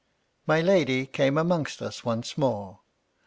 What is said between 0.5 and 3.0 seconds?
Lady came amongst us once more.